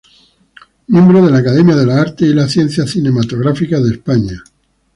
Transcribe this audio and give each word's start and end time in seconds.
Miembro 0.87 1.23
de 1.23 1.29
la 1.29 1.37
Academia 1.37 1.75
de 1.75 1.85
las 1.85 1.97
Artes 1.99 2.27
y 2.27 2.33
las 2.33 2.51
Ciencias 2.51 2.89
Cinematográficas 2.89 3.83
de 3.83 3.91
España. 3.91 4.43